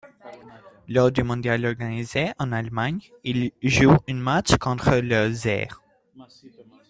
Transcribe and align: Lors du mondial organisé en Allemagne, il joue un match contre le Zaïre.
Lors 0.87 1.11
du 1.11 1.21
mondial 1.21 1.63
organisé 1.63 2.31
en 2.39 2.51
Allemagne, 2.51 3.01
il 3.23 3.51
joue 3.61 3.95
un 4.09 4.13
match 4.15 4.57
contre 4.57 4.95
le 4.95 5.31
Zaïre. 5.31 5.83